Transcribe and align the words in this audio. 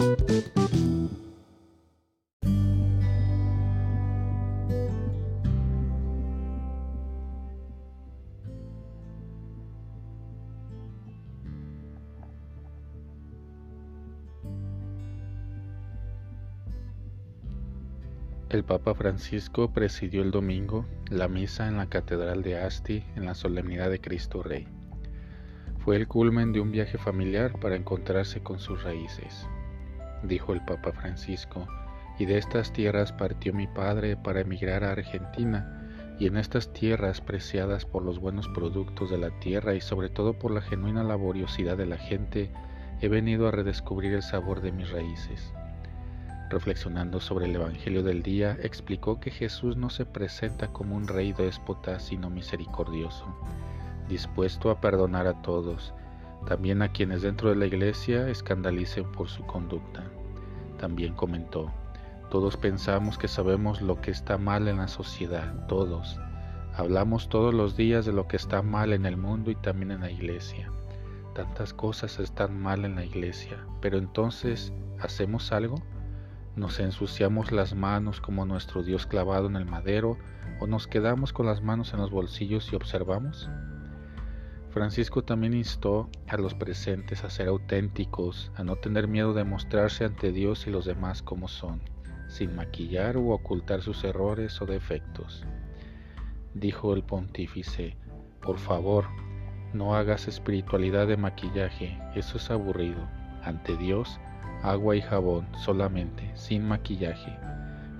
El 0.00 0.06
Papa 18.64 18.94
Francisco 18.94 19.70
presidió 19.70 20.22
el 20.22 20.30
domingo 20.30 20.86
la 21.10 21.28
misa 21.28 21.68
en 21.68 21.76
la 21.76 21.90
Catedral 21.90 22.42
de 22.42 22.58
Asti 22.58 23.04
en 23.16 23.26
la 23.26 23.34
solemnidad 23.34 23.90
de 23.90 24.00
Cristo 24.00 24.42
Rey. 24.42 24.66
Fue 25.78 25.96
el 25.96 26.08
culmen 26.08 26.54
de 26.54 26.60
un 26.60 26.72
viaje 26.72 26.96
familiar 26.96 27.60
para 27.60 27.76
encontrarse 27.76 28.42
con 28.42 28.60
sus 28.60 28.82
raíces, 28.82 29.46
dijo 30.22 30.52
el 30.52 30.64
Papa 30.64 30.92
Francisco, 30.92 31.66
y 32.18 32.26
de 32.26 32.38
estas 32.38 32.72
tierras 32.72 33.12
partió 33.12 33.52
mi 33.54 33.66
padre 33.66 34.16
para 34.16 34.40
emigrar 34.40 34.84
a 34.84 34.92
Argentina, 34.92 35.80
y 36.18 36.26
en 36.26 36.36
estas 36.36 36.70
tierras 36.74 37.22
preciadas 37.22 37.86
por 37.86 38.04
los 38.04 38.18
buenos 38.18 38.46
productos 38.48 39.10
de 39.10 39.16
la 39.16 39.30
tierra 39.40 39.74
y 39.74 39.80
sobre 39.80 40.10
todo 40.10 40.34
por 40.34 40.50
la 40.50 40.60
genuina 40.60 41.02
laboriosidad 41.02 41.78
de 41.78 41.86
la 41.86 41.96
gente, 41.96 42.50
he 43.00 43.08
venido 43.08 43.48
a 43.48 43.50
redescubrir 43.50 44.12
el 44.12 44.22
sabor 44.22 44.60
de 44.60 44.70
mis 44.70 44.90
raíces. 44.90 45.54
Reflexionando 46.50 47.20
sobre 47.20 47.46
el 47.46 47.54
Evangelio 47.54 48.02
del 48.02 48.22
día, 48.22 48.58
explicó 48.62 49.18
que 49.18 49.30
Jesús 49.30 49.78
no 49.78 49.88
se 49.88 50.04
presenta 50.04 50.68
como 50.68 50.96
un 50.96 51.08
rey 51.08 51.32
déspota, 51.32 52.00
sino 52.00 52.28
misericordioso, 52.28 53.24
dispuesto 54.08 54.70
a 54.70 54.80
perdonar 54.80 55.26
a 55.26 55.40
todos, 55.40 55.94
también 56.46 56.82
a 56.82 56.92
quienes 56.92 57.22
dentro 57.22 57.48
de 57.48 57.56
la 57.56 57.66
iglesia 57.66 58.28
escandalicen 58.28 59.10
por 59.12 59.28
su 59.28 59.46
conducta. 59.46 60.04
También 60.80 61.12
comentó, 61.12 61.70
todos 62.30 62.56
pensamos 62.56 63.18
que 63.18 63.28
sabemos 63.28 63.82
lo 63.82 64.00
que 64.00 64.10
está 64.10 64.38
mal 64.38 64.66
en 64.66 64.78
la 64.78 64.88
sociedad, 64.88 65.66
todos. 65.66 66.18
Hablamos 66.74 67.28
todos 67.28 67.52
los 67.52 67.76
días 67.76 68.06
de 68.06 68.14
lo 68.14 68.26
que 68.28 68.36
está 68.36 68.62
mal 68.62 68.94
en 68.94 69.04
el 69.04 69.18
mundo 69.18 69.50
y 69.50 69.56
también 69.56 69.90
en 69.90 70.00
la 70.00 70.10
iglesia. 70.10 70.72
Tantas 71.34 71.74
cosas 71.74 72.18
están 72.18 72.58
mal 72.58 72.86
en 72.86 72.94
la 72.94 73.04
iglesia, 73.04 73.58
pero 73.82 73.98
entonces, 73.98 74.72
¿hacemos 74.98 75.52
algo? 75.52 75.82
¿Nos 76.56 76.80
ensuciamos 76.80 77.52
las 77.52 77.74
manos 77.74 78.22
como 78.22 78.46
nuestro 78.46 78.82
Dios 78.82 79.04
clavado 79.04 79.48
en 79.48 79.56
el 79.56 79.66
madero 79.66 80.16
o 80.60 80.66
nos 80.66 80.86
quedamos 80.86 81.34
con 81.34 81.44
las 81.44 81.62
manos 81.62 81.92
en 81.92 82.00
los 82.00 82.10
bolsillos 82.10 82.72
y 82.72 82.76
observamos? 82.76 83.50
Francisco 84.70 85.22
también 85.22 85.52
instó 85.52 86.08
a 86.28 86.36
los 86.36 86.54
presentes 86.54 87.24
a 87.24 87.30
ser 87.30 87.48
auténticos, 87.48 88.52
a 88.54 88.62
no 88.62 88.76
tener 88.76 89.08
miedo 89.08 89.34
de 89.34 89.42
mostrarse 89.42 90.04
ante 90.04 90.30
Dios 90.30 90.68
y 90.68 90.70
los 90.70 90.84
demás 90.84 91.22
como 91.22 91.48
son, 91.48 91.80
sin 92.28 92.54
maquillar 92.54 93.16
u 93.16 93.32
ocultar 93.32 93.82
sus 93.82 94.04
errores 94.04 94.62
o 94.62 94.66
defectos. 94.66 95.44
Dijo 96.54 96.94
el 96.94 97.02
pontífice, 97.02 97.96
por 98.40 98.58
favor, 98.58 99.06
no 99.72 99.96
hagas 99.96 100.28
espiritualidad 100.28 101.08
de 101.08 101.16
maquillaje, 101.16 101.98
eso 102.14 102.38
es 102.38 102.50
aburrido. 102.50 103.08
Ante 103.42 103.76
Dios, 103.76 104.20
agua 104.62 104.94
y 104.94 105.02
jabón 105.02 105.48
solamente, 105.56 106.30
sin 106.34 106.66
maquillaje, 106.66 107.36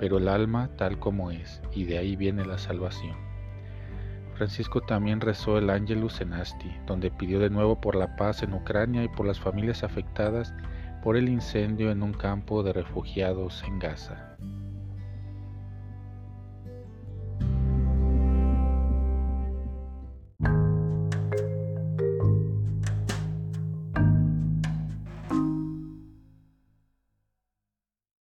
pero 0.00 0.18
el 0.18 0.26
alma 0.26 0.70
tal 0.76 0.98
como 0.98 1.30
es, 1.30 1.62
y 1.72 1.84
de 1.84 1.98
ahí 1.98 2.16
viene 2.16 2.44
la 2.44 2.58
salvación. 2.58 3.16
Francisco 4.36 4.82
también 4.82 5.20
rezó 5.20 5.56
el 5.56 5.70
Angelus 5.70 6.20
en 6.20 6.34
Asti, 6.34 6.70
donde 6.86 7.10
pidió 7.10 7.40
de 7.40 7.48
nuevo 7.48 7.80
por 7.80 7.96
la 7.96 8.16
paz 8.16 8.42
en 8.42 8.52
Ucrania 8.52 9.02
y 9.02 9.08
por 9.08 9.26
las 9.26 9.40
familias 9.40 9.82
afectadas 9.82 10.52
por 11.02 11.16
el 11.16 11.28
incendio 11.28 11.90
en 11.90 12.02
un 12.02 12.12
campo 12.12 12.62
de 12.62 12.72
refugiados 12.74 13.64
en 13.66 13.78
Gaza. 13.78 14.36